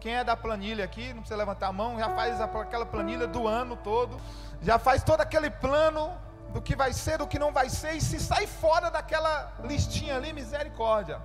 Quem 0.00 0.16
é 0.16 0.24
da 0.24 0.36
planilha 0.36 0.84
aqui, 0.84 1.08
não 1.08 1.20
precisa 1.20 1.36
levantar 1.36 1.68
a 1.68 1.72
mão, 1.72 1.98
já 1.98 2.08
faz 2.10 2.40
aquela 2.40 2.86
planilha 2.86 3.26
do 3.26 3.46
ano 3.46 3.76
todo, 3.76 4.20
já 4.60 4.78
faz 4.78 5.02
todo 5.02 5.20
aquele 5.20 5.50
plano 5.50 6.12
do 6.52 6.60
que 6.60 6.74
vai 6.74 6.92
ser, 6.92 7.18
do 7.18 7.26
que 7.26 7.38
não 7.38 7.52
vai 7.52 7.68
ser, 7.68 7.92
e 7.94 8.00
se 8.00 8.18
sai 8.18 8.46
fora 8.46 8.90
daquela 8.90 9.52
listinha 9.64 10.16
ali, 10.16 10.32
misericórdia. 10.32 11.20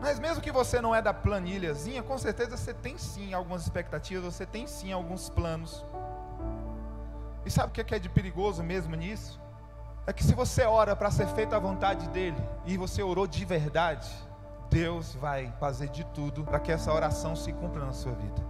Mas 0.00 0.18
mesmo 0.20 0.42
que 0.42 0.52
você 0.52 0.80
não 0.80 0.94
é 0.94 1.02
da 1.02 1.12
planilhazinha, 1.12 2.02
com 2.02 2.16
certeza 2.18 2.56
você 2.56 2.72
tem 2.72 2.96
sim 2.98 3.34
algumas 3.34 3.62
expectativas, 3.62 4.34
você 4.34 4.46
tem 4.46 4.66
sim 4.66 4.92
alguns 4.92 5.28
planos. 5.28 5.84
E 7.46 7.50
sabe 7.50 7.68
o 7.68 7.84
que 7.84 7.94
é 7.94 7.98
de 7.98 8.08
perigoso 8.10 8.62
mesmo 8.62 8.94
nisso? 8.94 9.40
é 10.06 10.12
que 10.12 10.22
se 10.22 10.34
você 10.34 10.64
ora 10.64 10.94
para 10.94 11.10
ser 11.10 11.26
feita 11.26 11.56
a 11.56 11.58
vontade 11.58 12.08
dele 12.10 12.40
e 12.64 12.76
você 12.76 13.02
orou 13.02 13.26
de 13.26 13.44
verdade, 13.44 14.08
Deus 14.70 15.14
vai 15.16 15.52
fazer 15.58 15.88
de 15.88 16.04
tudo 16.06 16.44
para 16.44 16.60
que 16.60 16.70
essa 16.70 16.92
oração 16.92 17.34
se 17.34 17.52
cumpra 17.52 17.84
na 17.84 17.92
sua 17.92 18.12
vida. 18.12 18.40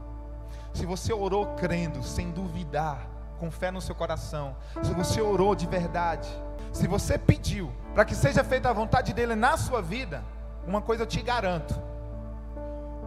Se 0.74 0.84
você 0.84 1.14
orou 1.14 1.54
crendo, 1.54 2.02
sem 2.02 2.30
duvidar, 2.30 3.08
com 3.38 3.50
fé 3.50 3.70
no 3.70 3.80
seu 3.80 3.94
coração, 3.94 4.54
se 4.82 4.92
você 4.92 5.20
orou 5.20 5.54
de 5.54 5.66
verdade, 5.66 6.28
se 6.72 6.86
você 6.86 7.16
pediu 7.16 7.72
para 7.94 8.04
que 8.04 8.14
seja 8.14 8.44
feita 8.44 8.68
a 8.68 8.74
vontade 8.74 9.14
dele 9.14 9.34
na 9.34 9.56
sua 9.56 9.80
vida, 9.80 10.22
uma 10.66 10.82
coisa 10.82 11.04
eu 11.04 11.06
te 11.06 11.22
garanto: 11.22 11.74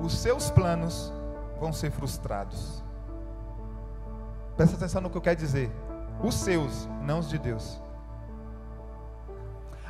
os 0.01 0.17
seus 0.17 0.50
planos 0.50 1.13
vão 1.60 1.72
ser 1.72 1.91
frustrados. 1.91 2.84
Presta 4.60 4.75
atenção 4.75 5.00
no 5.00 5.10
que 5.10 5.16
eu 5.16 5.22
quero 5.22 5.39
dizer. 5.39 5.72
Os 6.22 6.36
seus, 6.36 6.86
não 7.01 7.20
os 7.20 7.30
de 7.30 7.38
Deus. 7.38 7.82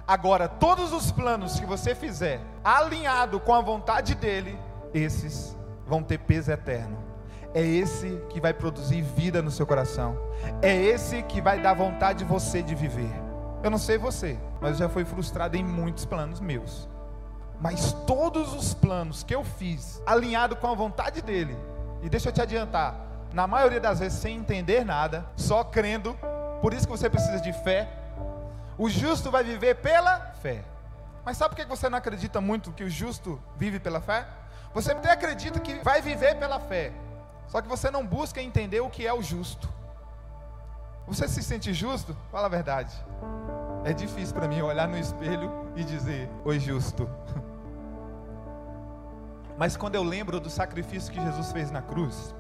Agora, 0.07 0.47
todos 0.47 0.93
os 0.93 1.11
planos 1.11 1.59
que 1.59 1.65
você 1.65 1.95
fizer 1.95 2.39
alinhado 2.63 3.39
com 3.39 3.51
a 3.51 3.61
vontade 3.61 4.13
dele, 4.13 4.59
esses 4.93 5.57
vão 5.87 6.03
ter 6.03 6.19
peso 6.19 6.51
eterno. 6.51 6.99
É 7.51 7.63
esse 7.63 8.21
que 8.29 8.39
vai 8.39 8.53
produzir 8.53 9.01
vida 9.01 9.41
no 9.41 9.49
seu 9.49 9.65
coração. 9.65 10.15
É 10.61 10.71
esse 10.71 11.23
que 11.23 11.41
vai 11.41 11.59
dar 11.59 11.73
vontade 11.73 12.19
de 12.19 12.25
você 12.25 12.61
de 12.61 12.75
viver. 12.75 13.11
Eu 13.63 13.71
não 13.71 13.79
sei 13.79 13.97
você, 13.97 14.37
mas 14.61 14.73
eu 14.73 14.77
já 14.85 14.89
fui 14.89 15.03
frustrado 15.03 15.57
em 15.57 15.63
muitos 15.63 16.05
planos 16.05 16.39
meus. 16.39 16.87
Mas 17.59 17.91
todos 18.05 18.53
os 18.53 18.75
planos 18.75 19.23
que 19.23 19.33
eu 19.33 19.43
fiz, 19.43 19.99
alinhado 20.05 20.55
com 20.55 20.67
a 20.67 20.75
vontade 20.75 21.23
dele, 21.23 21.57
e 22.03 22.07
deixa 22.07 22.29
eu 22.29 22.33
te 22.33 22.39
adiantar, 22.39 23.08
na 23.33 23.47
maioria 23.47 23.79
das 23.79 23.99
vezes 23.99 24.19
sem 24.19 24.37
entender 24.37 24.83
nada, 24.83 25.25
só 25.35 25.63
crendo, 25.63 26.17
por 26.61 26.73
isso 26.73 26.85
que 26.85 26.91
você 26.91 27.09
precisa 27.09 27.39
de 27.39 27.53
fé. 27.53 27.87
O 28.77 28.89
justo 28.89 29.29
vai 29.29 29.43
viver 29.43 29.75
pela 29.75 30.19
fé. 30.41 30.63
Mas 31.23 31.37
sabe 31.37 31.55
por 31.55 31.61
que 31.61 31.69
você 31.69 31.89
não 31.89 31.97
acredita 31.97 32.41
muito 32.41 32.71
que 32.71 32.83
o 32.83 32.89
justo 32.89 33.41
vive 33.55 33.79
pela 33.79 34.01
fé? 34.01 34.25
Você 34.73 34.91
até 34.91 35.11
acredita 35.11 35.59
que 35.59 35.75
vai 35.83 36.01
viver 36.01 36.35
pela 36.35 36.59
fé, 36.59 36.91
só 37.47 37.61
que 37.61 37.67
você 37.67 37.89
não 37.89 38.05
busca 38.05 38.41
entender 38.41 38.79
o 38.79 38.89
que 38.89 39.05
é 39.05 39.13
o 39.13 39.21
justo. 39.21 39.69
Você 41.07 41.27
se 41.27 41.41
sente 41.41 41.73
justo? 41.73 42.15
Fala 42.31 42.45
a 42.45 42.49
verdade. 42.49 42.93
É 43.83 43.93
difícil 43.93 44.35
para 44.35 44.47
mim 44.47 44.61
olhar 44.61 44.87
no 44.87 44.97
espelho 44.97 45.51
e 45.75 45.83
dizer, 45.83 46.29
oi 46.45 46.59
justo. 46.59 47.09
Mas 49.57 49.75
quando 49.75 49.95
eu 49.95 50.03
lembro 50.03 50.39
do 50.39 50.49
sacrifício 50.49 51.11
que 51.11 51.19
Jesus 51.19 51.51
fez 51.51 51.71
na 51.71 51.81
cruz, 51.81 52.35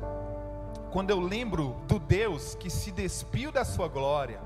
quando 0.91 1.11
eu 1.11 1.19
lembro 1.19 1.75
do 1.87 1.99
Deus 1.99 2.55
que 2.55 2.69
se 2.69 2.91
despiu 2.91 3.51
da 3.51 3.63
sua 3.63 3.87
glória, 3.87 4.39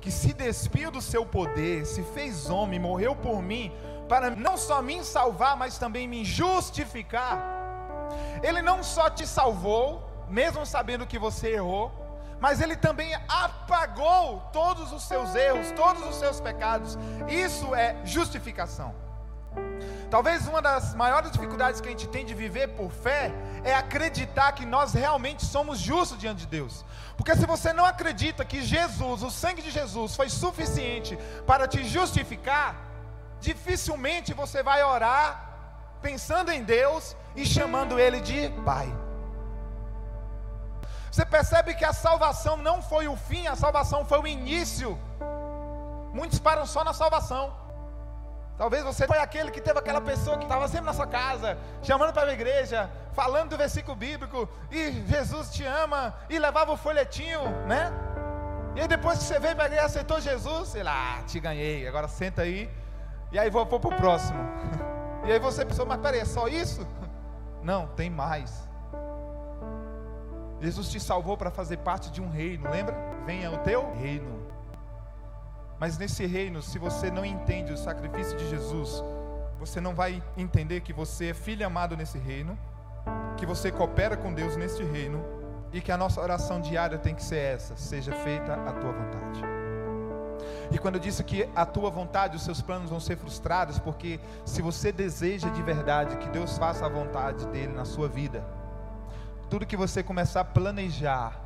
que 0.00 0.10
se 0.10 0.32
despiu 0.32 0.90
do 0.90 1.00
seu 1.00 1.24
poder, 1.24 1.86
se 1.86 2.02
fez 2.02 2.48
homem, 2.50 2.78
morreu 2.78 3.16
por 3.16 3.42
mim, 3.42 3.72
para 4.08 4.30
não 4.30 4.56
só 4.56 4.80
me 4.80 5.02
salvar, 5.04 5.56
mas 5.56 5.78
também 5.78 6.06
me 6.06 6.24
justificar. 6.24 7.56
Ele 8.42 8.62
não 8.62 8.82
só 8.82 9.10
te 9.10 9.26
salvou, 9.26 10.02
mesmo 10.28 10.64
sabendo 10.64 11.06
que 11.06 11.18
você 11.18 11.54
errou, 11.54 11.92
mas 12.40 12.60
ele 12.60 12.76
também 12.76 13.14
apagou 13.28 14.40
todos 14.52 14.92
os 14.92 15.02
seus 15.02 15.34
erros, 15.34 15.72
todos 15.72 16.06
os 16.06 16.16
seus 16.16 16.40
pecados. 16.40 16.96
Isso 17.28 17.74
é 17.74 17.96
justificação. 18.04 18.94
Talvez 20.10 20.46
uma 20.46 20.62
das 20.62 20.94
maiores 20.94 21.30
dificuldades 21.30 21.80
que 21.80 21.88
a 21.88 21.90
gente 21.90 22.08
tem 22.08 22.24
de 22.24 22.34
viver 22.34 22.68
por 22.68 22.90
fé 22.90 23.30
é 23.62 23.74
acreditar 23.74 24.52
que 24.52 24.64
nós 24.64 24.94
realmente 24.94 25.44
somos 25.44 25.78
justos 25.78 26.18
diante 26.18 26.40
de 26.40 26.46
Deus. 26.46 26.84
Porque 27.16 27.36
se 27.36 27.44
você 27.44 27.72
não 27.74 27.84
acredita 27.84 28.44
que 28.44 28.62
Jesus, 28.62 29.22
o 29.22 29.30
sangue 29.30 29.60
de 29.60 29.70
Jesus, 29.70 30.16
foi 30.16 30.30
suficiente 30.30 31.18
para 31.46 31.68
te 31.68 31.84
justificar, 31.84 32.74
dificilmente 33.38 34.32
você 34.32 34.62
vai 34.62 34.82
orar 34.82 35.46
pensando 36.00 36.50
em 36.50 36.62
Deus 36.62 37.14
e 37.36 37.44
chamando 37.44 38.00
Ele 38.00 38.20
de 38.20 38.48
Pai. 38.64 38.88
Você 41.10 41.26
percebe 41.26 41.74
que 41.74 41.84
a 41.84 41.92
salvação 41.92 42.56
não 42.56 42.80
foi 42.80 43.08
o 43.08 43.16
fim, 43.16 43.46
a 43.46 43.56
salvação 43.56 44.06
foi 44.06 44.20
o 44.20 44.26
início. 44.26 44.98
Muitos 46.14 46.38
param 46.38 46.64
só 46.64 46.82
na 46.82 46.94
salvação. 46.94 47.67
Talvez 48.58 48.82
você 48.82 49.06
foi 49.06 49.18
aquele 49.18 49.52
que 49.52 49.60
teve 49.60 49.78
aquela 49.78 50.00
pessoa 50.00 50.36
que 50.36 50.42
estava 50.42 50.66
sempre 50.66 50.86
na 50.86 50.92
sua 50.92 51.06
casa, 51.06 51.56
chamando 51.80 52.12
para 52.12 52.28
a 52.28 52.34
igreja, 52.34 52.90
falando 53.12 53.50
do 53.50 53.56
versículo 53.56 53.94
bíblico, 53.94 54.48
e 54.68 54.90
Jesus 55.06 55.50
te 55.50 55.64
ama, 55.64 56.12
e 56.28 56.40
levava 56.40 56.72
o 56.72 56.76
folhetinho, 56.76 57.40
né? 57.68 57.92
E 58.74 58.80
aí 58.80 58.88
depois 58.88 59.18
que 59.18 59.24
você 59.24 59.38
veio 59.38 59.54
para 59.54 59.66
a 59.66 59.68
igreja 59.68 59.86
aceitou 59.86 60.20
Jesus, 60.20 60.70
sei 60.70 60.82
lá, 60.82 61.22
te 61.24 61.38
ganhei, 61.38 61.86
agora 61.86 62.08
senta 62.08 62.42
aí, 62.42 62.68
e 63.30 63.38
aí 63.38 63.48
vou, 63.48 63.64
vou 63.64 63.78
para 63.78 63.94
o 63.94 63.96
próximo. 63.96 64.38
E 65.24 65.32
aí 65.32 65.38
você 65.38 65.62
pensou, 65.62 65.84
mas 65.84 66.00
peraí, 66.00 66.20
é 66.20 66.24
só 66.24 66.48
isso? 66.48 66.86
Não, 67.62 67.88
tem 67.88 68.08
mais. 68.08 68.66
Jesus 70.58 70.88
te 70.88 70.98
salvou 70.98 71.36
para 71.36 71.50
fazer 71.50 71.76
parte 71.78 72.10
de 72.10 72.22
um 72.22 72.30
reino, 72.30 72.70
lembra? 72.70 72.96
Venha 73.26 73.50
o 73.50 73.58
teu 73.58 73.92
reino. 73.94 74.46
Mas 75.78 75.96
nesse 75.96 76.26
reino, 76.26 76.60
se 76.60 76.78
você 76.78 77.10
não 77.10 77.24
entende 77.24 77.72
o 77.72 77.78
sacrifício 77.78 78.36
de 78.36 78.48
Jesus, 78.48 79.02
você 79.58 79.80
não 79.80 79.94
vai 79.94 80.22
entender 80.36 80.80
que 80.80 80.92
você 80.92 81.30
é 81.30 81.34
filho 81.34 81.66
amado 81.66 81.96
nesse 81.96 82.18
reino, 82.18 82.58
que 83.36 83.46
você 83.46 83.70
coopera 83.70 84.16
com 84.16 84.32
Deus 84.32 84.56
neste 84.56 84.82
reino 84.82 85.24
e 85.72 85.80
que 85.80 85.92
a 85.92 85.96
nossa 85.96 86.20
oração 86.20 86.60
diária 86.60 86.98
tem 86.98 87.14
que 87.14 87.22
ser 87.22 87.38
essa: 87.38 87.76
seja 87.76 88.12
feita 88.12 88.54
a 88.54 88.72
tua 88.72 88.92
vontade. 88.92 89.42
E 90.70 90.78
quando 90.78 90.96
eu 90.96 91.00
disse 91.00 91.24
que 91.24 91.48
a 91.54 91.64
tua 91.64 91.90
vontade, 91.90 92.36
os 92.36 92.42
seus 92.42 92.60
planos 92.60 92.90
vão 92.90 93.00
ser 93.00 93.16
frustrados, 93.16 93.78
porque 93.78 94.20
se 94.44 94.60
você 94.60 94.92
deseja 94.92 95.48
de 95.48 95.62
verdade 95.62 96.16
que 96.16 96.28
Deus 96.28 96.58
faça 96.58 96.84
a 96.84 96.88
vontade 96.88 97.46
dele 97.46 97.72
na 97.72 97.84
sua 97.84 98.08
vida, 98.08 98.44
tudo 99.48 99.66
que 99.66 99.76
você 99.76 100.02
começar 100.02 100.40
a 100.40 100.44
planejar 100.44 101.40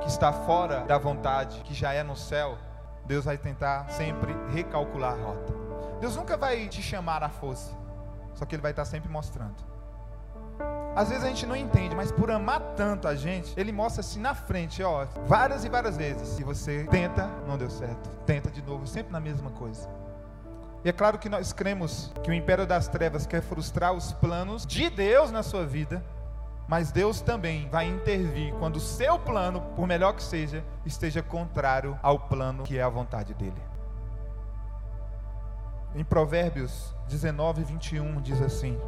que 0.00 0.08
está 0.08 0.32
fora 0.32 0.80
da 0.80 0.98
vontade, 0.98 1.60
que 1.60 1.72
já 1.72 1.92
é 1.92 2.02
no 2.02 2.16
céu, 2.16 2.58
Deus 3.06 3.24
vai 3.24 3.36
tentar 3.36 3.88
sempre 3.90 4.34
recalcular 4.52 5.12
a 5.12 5.16
rota. 5.16 5.52
Deus 6.00 6.16
nunca 6.16 6.36
vai 6.36 6.68
te 6.68 6.82
chamar 6.82 7.22
à 7.22 7.28
força, 7.28 7.74
só 8.34 8.44
que 8.44 8.54
Ele 8.54 8.62
vai 8.62 8.72
estar 8.72 8.84
sempre 8.84 9.10
mostrando. 9.10 9.74
Às 10.96 11.08
vezes 11.08 11.24
a 11.24 11.28
gente 11.28 11.44
não 11.44 11.56
entende, 11.56 11.94
mas 11.94 12.12
por 12.12 12.30
amar 12.30 12.60
tanto 12.76 13.08
a 13.08 13.16
gente, 13.16 13.52
Ele 13.58 13.72
mostra 13.72 14.00
assim 14.00 14.20
na 14.20 14.32
frente, 14.32 14.82
ó, 14.82 15.06
várias 15.26 15.64
e 15.64 15.68
várias 15.68 15.96
vezes. 15.96 16.28
Se 16.28 16.44
você 16.44 16.86
tenta, 16.90 17.26
não 17.48 17.58
deu 17.58 17.68
certo, 17.68 18.08
tenta 18.24 18.50
de 18.50 18.62
novo, 18.62 18.86
sempre 18.86 19.12
na 19.12 19.18
mesma 19.18 19.50
coisa. 19.50 19.88
E 20.84 20.88
é 20.88 20.92
claro 20.92 21.18
que 21.18 21.28
nós 21.28 21.52
cremos 21.52 22.12
que 22.22 22.30
o 22.30 22.34
império 22.34 22.66
das 22.66 22.86
trevas 22.86 23.26
quer 23.26 23.42
frustrar 23.42 23.92
os 23.92 24.12
planos 24.12 24.64
de 24.66 24.88
Deus 24.88 25.32
na 25.32 25.42
sua 25.42 25.64
vida, 25.66 26.04
mas 26.66 26.90
Deus 26.90 27.20
também 27.20 27.68
vai 27.68 27.86
intervir 27.86 28.54
quando 28.54 28.76
o 28.76 28.80
seu 28.80 29.18
plano, 29.18 29.60
por 29.76 29.86
melhor 29.86 30.14
que 30.14 30.22
seja, 30.22 30.64
esteja 30.84 31.22
contrário 31.22 31.98
ao 32.02 32.18
plano 32.18 32.64
que 32.64 32.78
é 32.78 32.82
a 32.82 32.88
vontade 32.88 33.34
dele. 33.34 33.62
Em 35.94 36.02
Provérbios 36.02 36.94
19, 37.08 37.62
21 37.62 38.20
diz 38.20 38.40
assim: 38.40 38.78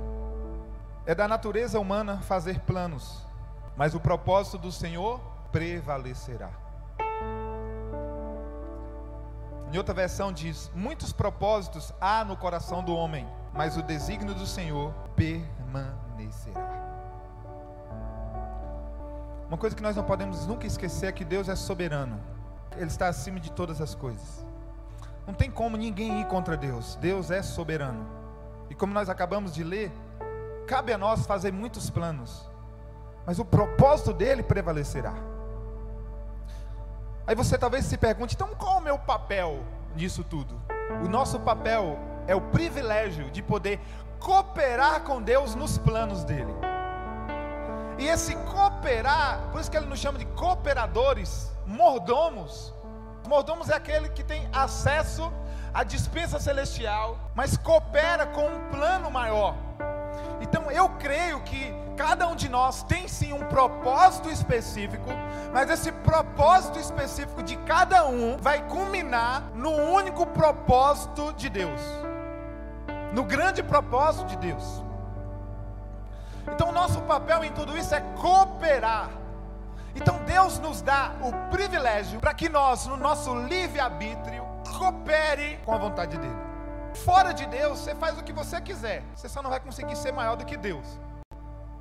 É 1.04 1.14
da 1.14 1.28
natureza 1.28 1.78
humana 1.78 2.18
fazer 2.23 2.61
planos, 2.61 3.25
mas 3.76 3.95
o 3.95 4.00
propósito 4.00 4.59
do 4.59 4.73
Senhor 4.73 5.21
prevalecerá. 5.52 6.50
Em 9.73 9.78
outra 9.78 9.95
versão 9.95 10.33
diz: 10.33 10.71
Muitos 10.75 11.12
propósitos 11.12 11.92
há 12.00 12.25
no 12.25 12.37
coração 12.37 12.83
do 12.83 12.95
homem, 12.95 13.28
mas 13.52 13.76
o 13.76 13.83
desígnio 13.83 14.35
do 14.35 14.47
Senhor 14.47 14.92
permanecerá. 15.14 16.65
Uma 19.48 19.56
coisa 19.56 19.76
que 19.76 19.82
nós 19.82 19.94
não 19.94 20.02
podemos 20.02 20.46
nunca 20.46 20.66
esquecer 20.66 21.06
é 21.06 21.12
que 21.12 21.24
Deus 21.24 21.48
é 21.48 21.54
soberano. 21.54 22.20
Ele 22.76 22.86
está 22.86 23.08
acima 23.08 23.38
de 23.38 23.52
todas 23.52 23.80
as 23.80 23.94
coisas. 23.94 24.44
Não 25.26 25.34
tem 25.34 25.50
como 25.50 25.76
ninguém 25.76 26.20
ir 26.20 26.26
contra 26.26 26.56
Deus. 26.56 26.96
Deus 26.96 27.30
é 27.30 27.42
soberano. 27.42 28.06
E 28.68 28.74
como 28.74 28.92
nós 28.92 29.08
acabamos 29.08 29.54
de 29.54 29.62
ler, 29.62 29.92
cabe 30.66 30.92
a 30.92 30.98
nós 30.98 31.26
fazer 31.26 31.52
muitos 31.52 31.88
planos, 31.88 32.50
mas 33.24 33.38
o 33.38 33.44
propósito 33.44 34.12
dele 34.12 34.42
prevalecerá. 34.42 35.14
Aí 37.26 37.34
você 37.34 37.56
talvez 37.56 37.84
se 37.84 37.96
pergunte: 37.96 38.34
então 38.34 38.48
qual 38.56 38.74
é 38.74 38.78
o 38.78 38.82
meu 38.82 38.98
papel 38.98 39.64
nisso 39.94 40.24
tudo? 40.24 40.60
O 41.04 41.08
nosso 41.08 41.38
papel 41.40 41.98
é 42.26 42.34
o 42.34 42.40
privilégio 42.40 43.30
de 43.30 43.42
poder 43.42 43.80
cooperar 44.18 45.02
com 45.02 45.22
Deus 45.22 45.54
nos 45.54 45.78
planos 45.78 46.24
dele. 46.24 46.52
E 47.98 48.06
esse 48.06 48.34
cooperar, 48.36 49.40
por 49.50 49.60
isso 49.60 49.70
que 49.70 49.76
ele 49.76 49.86
nos 49.86 49.98
chama 49.98 50.18
de 50.18 50.26
cooperadores, 50.26 51.50
mordomos. 51.66 52.74
Mordomos 53.26 53.70
é 53.70 53.74
aquele 53.74 54.08
que 54.10 54.22
tem 54.22 54.48
acesso 54.52 55.32
à 55.72 55.82
dispensa 55.82 56.38
celestial, 56.38 57.18
mas 57.34 57.56
coopera 57.56 58.26
com 58.26 58.46
um 58.46 58.70
plano 58.70 59.10
maior. 59.10 59.54
Então 60.40 60.70
eu 60.70 60.88
creio 60.90 61.40
que 61.40 61.74
cada 61.96 62.28
um 62.28 62.36
de 62.36 62.48
nós 62.48 62.82
tem 62.82 63.08
sim 63.08 63.32
um 63.32 63.44
propósito 63.46 64.28
específico, 64.28 65.08
mas 65.52 65.70
esse 65.70 65.90
propósito 65.90 66.78
específico 66.78 67.42
de 67.42 67.56
cada 67.58 68.06
um 68.06 68.36
vai 68.36 68.62
culminar 68.68 69.42
no 69.54 69.70
único 69.70 70.26
propósito 70.26 71.32
de 71.32 71.48
Deus, 71.48 71.80
no 73.12 73.24
grande 73.24 73.62
propósito 73.62 74.26
de 74.26 74.36
Deus. 74.36 74.85
Então, 76.52 76.68
o 76.68 76.72
nosso 76.72 77.00
papel 77.02 77.44
em 77.44 77.52
tudo 77.52 77.76
isso 77.76 77.94
é 77.94 78.00
cooperar. 78.00 79.10
Então, 79.94 80.18
Deus 80.24 80.58
nos 80.58 80.82
dá 80.82 81.12
o 81.22 81.32
privilégio 81.50 82.20
para 82.20 82.34
que 82.34 82.48
nós, 82.48 82.86
no 82.86 82.96
nosso 82.96 83.34
livre-arbítrio, 83.34 84.44
coopere 84.78 85.58
com 85.64 85.72
a 85.72 85.78
vontade 85.78 86.18
dEle. 86.18 86.36
Fora 87.04 87.32
de 87.32 87.46
Deus, 87.46 87.78
você 87.78 87.94
faz 87.94 88.18
o 88.18 88.22
que 88.22 88.32
você 88.32 88.60
quiser, 88.60 89.02
você 89.14 89.28
só 89.28 89.42
não 89.42 89.50
vai 89.50 89.60
conseguir 89.60 89.96
ser 89.96 90.12
maior 90.12 90.36
do 90.36 90.44
que 90.44 90.56
Deus. 90.56 90.86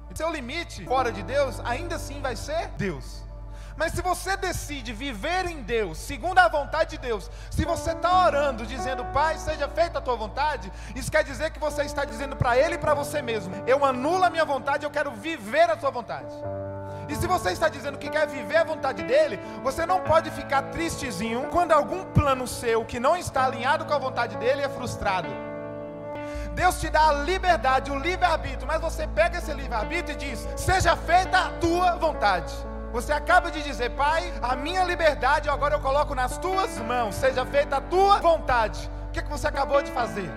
E 0.10 0.18
seu 0.18 0.32
limite, 0.32 0.86
fora 0.86 1.12
de 1.12 1.24
Deus, 1.24 1.60
ainda 1.64 1.96
assim 1.96 2.22
vai 2.22 2.36
ser 2.36 2.70
Deus. 2.78 3.24
Mas 3.78 3.92
se 3.92 4.02
você 4.02 4.38
decide 4.38 4.94
viver 4.94 5.46
em 5.46 5.62
Deus, 5.62 5.98
segundo 5.98 6.40
a 6.40 6.48
vontade 6.48 6.92
de 6.92 6.98
Deus, 6.98 7.30
se 7.50 7.66
você 7.66 7.92
está 7.92 8.26
orando, 8.26 8.66
dizendo, 8.66 9.04
Pai, 9.06 9.38
seja 9.38 9.68
feita 9.68 10.00
a 10.00 10.02
tua 10.02 10.16
vontade, 10.16 10.72
isso 10.96 11.12
quer 11.12 11.24
dizer 11.24 11.52
que 11.52 11.60
você 11.60 11.84
está 11.84 12.06
dizendo 12.06 12.38
para 12.38 12.58
Ele 12.58 12.76
e 12.76 12.78
para 12.78 12.94
você 12.94 13.22
mesmo: 13.22 13.54
Eu 13.68 13.84
anulo 13.84 14.24
a 14.24 14.30
minha 14.30 14.46
vontade, 14.46 14.86
eu 14.86 14.92
quero 14.92 15.12
viver 15.12 15.70
a 15.70 15.76
tua 15.76 15.92
vontade. 15.92 16.34
E 17.10 17.16
se 17.16 17.28
você 17.28 17.52
está 17.52 17.68
dizendo 17.68 17.98
que 17.98 18.10
quer 18.10 18.28
viver 18.28 18.58
a 18.58 18.64
vontade 18.64 19.04
dele, 19.04 19.40
você 19.62 19.86
não 19.86 20.00
pode 20.02 20.32
ficar 20.32 20.64
tristezinho 20.64 21.50
quando 21.52 21.74
algum 21.74 22.04
plano 22.06 22.48
seu 22.48 22.84
que 22.84 23.00
não 23.00 23.16
está 23.16 23.46
alinhado 23.46 23.86
com 23.86 23.94
a 23.94 24.00
vontade 24.00 24.38
dele 24.38 24.62
é 24.62 24.70
frustrado. 24.70 25.28
Deus 26.54 26.80
te 26.80 26.90
dá 26.90 27.10
a 27.10 27.14
liberdade, 27.14 27.92
o 27.92 28.00
livre-arbítrio, 28.00 28.66
mas 28.66 28.80
você 28.80 29.06
pega 29.06 29.38
esse 29.38 29.54
livre-arbítrio 29.54 30.16
e 30.16 30.18
diz: 30.18 30.48
Seja 30.56 30.96
feita 30.96 31.38
a 31.38 31.50
tua 31.60 31.98
vontade. 31.98 32.56
Você 32.96 33.12
acaba 33.12 33.52
de 33.52 33.62
dizer, 33.62 33.90
Pai, 33.90 34.34
a 34.42 34.56
minha 34.56 34.82
liberdade 34.86 35.50
agora 35.50 35.76
eu 35.76 35.82
coloco 35.82 36.16
nas 36.16 36.38
tuas 36.38 36.78
mãos, 36.78 37.16
seja 37.16 37.46
feita 37.46 37.76
a 37.76 37.82
tua 37.82 38.20
vontade. 38.20 38.90
O 39.10 39.12
que, 39.12 39.22
que 39.22 39.30
você 39.30 39.48
acabou 39.50 39.82
de 39.82 39.92
fazer? 39.92 40.32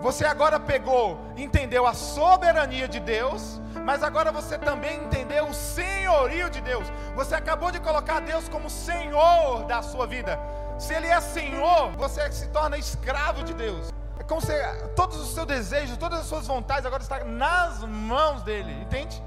Você 0.00 0.24
agora 0.24 0.58
pegou, 0.58 1.20
entendeu 1.36 1.86
a 1.86 1.94
soberania 1.94 2.88
de 2.88 2.98
Deus, 2.98 3.60
mas 3.84 4.02
agora 4.02 4.32
você 4.32 4.58
também 4.58 5.04
entendeu 5.04 5.46
o 5.46 5.54
senhorio 5.54 6.50
de 6.50 6.60
Deus. 6.60 6.84
Você 7.14 7.36
acabou 7.36 7.70
de 7.70 7.78
colocar 7.78 8.18
Deus 8.22 8.48
como 8.48 8.68
Senhor 8.68 9.62
da 9.66 9.82
sua 9.82 10.04
vida. 10.04 10.36
Se 10.80 10.94
Ele 10.94 11.06
é 11.06 11.20
Senhor, 11.20 11.92
você 11.92 12.28
se 12.32 12.48
torna 12.48 12.76
escravo 12.76 13.44
de 13.44 13.54
Deus. 13.54 13.94
É 14.18 14.24
como 14.24 14.40
se 14.40 14.52
todos 14.96 15.16
os 15.20 15.32
seus 15.32 15.46
desejos, 15.46 15.96
todas 15.96 16.18
as 16.18 16.26
suas 16.26 16.44
vontades 16.44 16.84
agora 16.84 17.04
estão 17.04 17.24
nas 17.24 17.84
mãos 17.84 18.42
dele, 18.42 18.72
entende? 18.82 19.22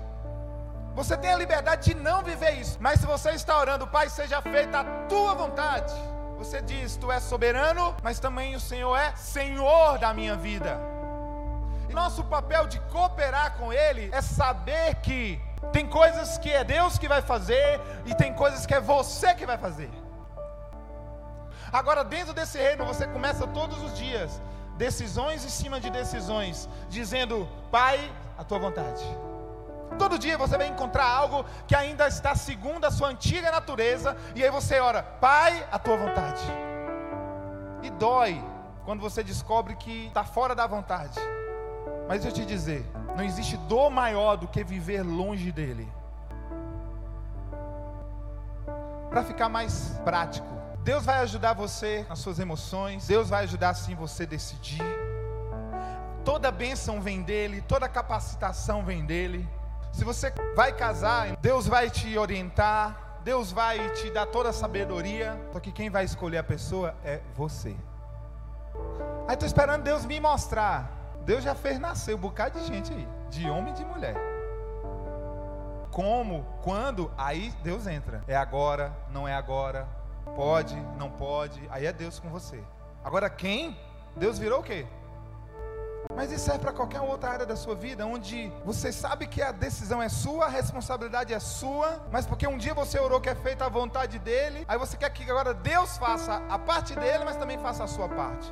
Você 1.00 1.16
tem 1.16 1.32
a 1.32 1.38
liberdade 1.38 1.94
de 1.94 1.96
não 1.96 2.22
viver 2.22 2.60
isso. 2.60 2.78
Mas 2.82 3.00
se 3.00 3.06
você 3.06 3.30
está 3.32 3.58
orando, 3.58 3.88
Pai, 3.88 4.10
seja 4.10 4.42
feita 4.42 4.82
a 4.82 4.84
tua 5.08 5.34
vontade. 5.34 5.94
Você 6.38 6.62
diz, 6.62 6.98
tu 6.98 7.10
és 7.10 7.24
soberano, 7.24 7.96
mas 8.04 8.20
também 8.20 8.54
o 8.54 8.60
Senhor 8.60 8.98
é 8.98 9.16
Senhor 9.16 9.98
da 9.98 10.14
minha 10.14 10.36
vida. 10.36 10.78
E 11.90 11.94
nosso 11.94 12.22
papel 12.26 12.68
de 12.68 12.82
cooperar 12.92 13.56
com 13.58 13.72
Ele 13.72 14.10
é 14.12 14.22
saber 14.22 14.96
que 14.96 15.42
tem 15.72 15.88
coisas 15.88 16.38
que 16.38 16.52
é 16.52 16.66
Deus 16.66 16.98
que 16.98 17.08
vai 17.08 17.22
fazer 17.22 17.80
e 18.06 18.14
tem 18.14 18.34
coisas 18.34 18.66
que 18.66 18.74
é 18.74 18.82
você 18.82 19.34
que 19.34 19.46
vai 19.46 19.58
fazer. 19.58 19.90
Agora, 21.72 22.04
dentro 22.04 22.34
desse 22.34 22.58
reino, 22.58 22.84
você 22.84 23.08
começa 23.08 23.48
todos 23.48 23.82
os 23.82 23.98
dias 23.98 24.42
decisões 24.76 25.46
em 25.46 25.50
cima 25.50 25.80
de 25.80 25.90
decisões, 25.90 26.68
dizendo: 26.90 27.48
Pai, 27.72 28.12
a 28.38 28.44
tua 28.44 28.60
vontade. 28.60 29.29
Todo 29.98 30.20
dia 30.20 30.38
você 30.38 30.58
vai 30.58 30.68
encontrar 30.68 31.06
algo 31.06 31.46
que 31.68 31.76
ainda 31.76 32.08
está 32.08 32.36
segundo 32.36 32.86
a 32.86 32.92
sua 32.92 33.10
antiga 33.10 33.52
natureza, 33.52 34.16
e 34.36 34.44
aí 34.44 34.52
você 34.52 34.80
ora, 34.80 35.04
Pai, 35.04 35.68
a 35.72 35.80
tua 35.80 35.98
vontade. 35.98 36.42
E 37.82 37.90
dói 37.90 38.42
quando 38.86 39.02
você 39.02 39.24
descobre 39.24 39.76
que 39.76 40.08
está 40.08 40.24
fora 40.24 40.54
da 40.54 40.68
vontade. 40.68 41.20
Mas 42.08 42.26
eu 42.26 42.32
te 42.32 42.46
dizer, 42.46 42.86
não 43.16 43.24
existe 43.24 43.56
dor 43.58 43.90
maior 43.90 44.36
do 44.36 44.48
que 44.48 44.64
viver 44.64 45.04
longe 45.04 45.52
dele. 45.52 45.88
Para 49.10 49.24
ficar 49.24 49.50
mais 49.50 50.00
prático, 50.04 50.48
Deus 50.84 51.06
vai 51.06 51.20
ajudar 51.20 51.54
você 51.54 52.06
nas 52.08 52.20
suas 52.20 52.40
emoções, 52.40 53.08
Deus 53.08 53.30
vai 53.30 53.44
ajudar 53.44 53.74
sim 53.74 53.96
você 53.96 54.26
decidir. 54.26 54.84
Toda 56.24 56.52
bênção 56.52 57.02
vem 57.02 57.22
dele, 57.22 57.62
toda 57.62 57.90
capacitação 57.90 58.84
vem 58.84 59.06
dele. 59.06 59.48
Se 59.92 60.06
você 60.06 60.34
vai 60.56 60.72
casar, 60.72 61.36
Deus 61.38 61.68
vai 61.68 61.90
te 61.90 62.18
orientar, 62.18 63.20
Deus 63.24 63.52
vai 63.52 63.90
te 63.92 64.10
dar 64.10 64.26
toda 64.26 64.50
a 64.50 64.54
sabedoria, 64.54 65.40
só 65.52 65.60
que 65.60 65.72
quem 65.72 65.90
vai 65.90 66.06
escolher 66.06 66.38
a 66.38 66.44
pessoa 66.44 66.96
é 67.04 67.22
você. 67.36 67.76
Aí 69.28 69.34
estou 69.34 69.46
esperando 69.46 69.84
Deus 69.84 70.06
me 70.06 70.20
mostrar. 70.20 70.92
Deus 71.26 71.44
já 71.44 71.54
fez 71.54 71.80
nascer 71.80 72.16
um 72.16 72.20
bocado 72.20 72.60
de 72.60 72.66
gente 72.66 72.94
aí, 72.94 73.08
de 73.30 73.50
homem 73.50 73.74
e 73.74 73.76
de 73.76 73.86
mulher. 73.86 74.16
Como, 75.92 76.46
quando, 76.64 77.12
aí 77.18 77.54
Deus 77.62 77.86
entra. 77.88 78.24
É 78.28 78.36
agora, 78.36 78.96
não 79.10 79.28
é 79.28 79.34
agora, 79.34 79.88
pode, 80.36 80.76
não 80.98 81.10
pode, 81.10 81.62
aí 81.70 81.86
é 81.86 81.94
Deus 81.94 82.20
com 82.20 82.30
você. 82.30 82.64
Agora 83.04 83.30
quem? 83.30 83.78
Deus 84.16 84.40
virou 84.40 84.62
o 84.62 84.64
quê? 84.64 84.88
Mas 86.16 86.32
isso 86.32 86.46
serve 86.46 86.60
para 86.60 86.74
qualquer 86.74 87.02
outra 87.02 87.30
área 87.30 87.46
da 87.46 87.56
sua 87.56 87.76
vida, 87.76 88.06
onde 88.06 88.52
você 88.66 88.92
sabe 88.92 89.28
que 89.28 89.42
a 89.42 89.52
decisão 89.52 90.02
é 90.02 90.10
sua, 90.10 90.46
a 90.46 90.50
responsabilidade 90.50 91.34
é 91.34 91.40
sua, 91.40 92.06
mas 92.12 92.26
porque 92.26 92.48
um 92.48 92.58
dia 92.58 92.74
você 92.74 93.00
orou 93.00 93.22
que 93.22 93.30
é 93.30 93.36
feita 93.36 93.66
a 93.66 93.70
vontade 93.70 94.20
dele, 94.20 94.66
aí 94.68 94.78
você 94.78 94.98
quer 94.98 95.10
que 95.12 95.30
agora 95.30 95.54
Deus 95.54 95.98
faça 95.98 96.42
a 96.50 96.60
parte 96.60 96.96
dele, 96.96 97.24
mas 97.24 97.38
também 97.38 97.58
faça 97.60 97.84
a 97.84 97.88
sua 97.88 98.10
parte. 98.10 98.52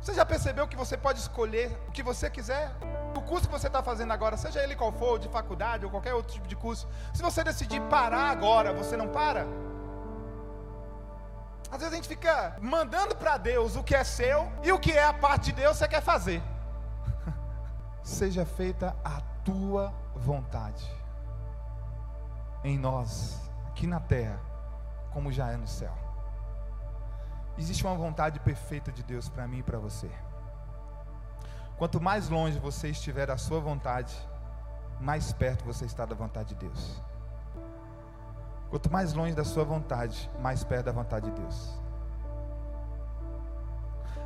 Você 0.00 0.14
já 0.14 0.24
percebeu 0.24 0.68
que 0.68 0.76
você 0.76 0.96
pode 0.96 1.18
escolher 1.18 1.76
o 1.88 1.90
que 1.90 2.02
você 2.02 2.28
quiser? 2.28 2.70
O 3.16 3.22
curso 3.22 3.46
que 3.46 3.52
você 3.52 3.68
está 3.68 3.82
fazendo 3.82 4.12
agora, 4.12 4.36
seja 4.36 4.62
ele 4.62 4.76
qual 4.76 4.92
for, 4.92 5.18
de 5.18 5.28
faculdade 5.28 5.84
ou 5.84 5.90
qualquer 5.90 6.14
outro 6.14 6.32
tipo 6.32 6.46
de 6.46 6.54
curso, 6.54 6.86
se 7.12 7.22
você 7.22 7.42
decidir 7.42 7.80
parar 7.82 8.30
agora, 8.30 8.72
você 8.72 8.96
não 8.96 9.08
para? 9.08 9.46
Às 11.74 11.80
vezes 11.80 11.92
a 11.92 11.96
gente 11.96 12.06
fica 12.06 12.56
mandando 12.62 13.16
para 13.16 13.36
Deus 13.36 13.74
o 13.74 13.82
que 13.82 13.96
é 13.96 14.04
seu 14.04 14.48
e 14.62 14.70
o 14.70 14.78
que 14.78 14.92
é 14.92 15.02
a 15.02 15.12
parte 15.12 15.46
de 15.46 15.54
Deus 15.54 15.76
você 15.76 15.88
quer 15.88 16.00
fazer. 16.00 16.40
Seja 18.00 18.46
feita 18.46 18.96
a 19.04 19.20
tua 19.44 19.92
vontade 20.14 20.88
em 22.62 22.78
nós, 22.78 23.40
aqui 23.66 23.88
na 23.88 23.98
terra, 23.98 24.38
como 25.12 25.32
já 25.32 25.50
é 25.50 25.56
no 25.56 25.66
céu. 25.66 25.92
Existe 27.58 27.84
uma 27.84 27.96
vontade 27.96 28.38
perfeita 28.38 28.92
de 28.92 29.02
Deus 29.02 29.28
para 29.28 29.48
mim 29.48 29.58
e 29.58 29.62
para 29.64 29.80
você. 29.80 30.08
Quanto 31.76 32.00
mais 32.00 32.28
longe 32.28 32.56
você 32.56 32.90
estiver 32.90 33.26
da 33.26 33.36
sua 33.36 33.58
vontade, 33.58 34.14
mais 35.00 35.32
perto 35.32 35.64
você 35.64 35.86
está 35.86 36.06
da 36.06 36.14
vontade 36.14 36.50
de 36.50 36.54
Deus. 36.54 37.02
Quanto 38.74 38.90
mais 38.90 39.12
longe 39.12 39.36
da 39.36 39.44
sua 39.44 39.62
vontade, 39.62 40.28
mais 40.40 40.64
perto 40.64 40.86
da 40.86 40.90
vontade 40.90 41.30
de 41.30 41.40
Deus. 41.40 41.80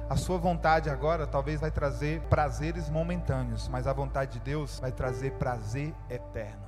A 0.09 0.17
sua 0.17 0.39
vontade 0.39 0.89
agora 0.89 1.27
talvez 1.27 1.61
vai 1.61 1.71
trazer 1.71 2.23
prazeres 2.31 2.89
momentâneos, 2.89 3.69
mas 3.69 3.87
a 3.87 3.93
vontade 3.93 4.39
de 4.39 4.41
Deus 4.41 4.81
vai 4.81 4.91
trazer 4.91 5.33
prazer 5.33 5.95
eterno. 6.09 6.68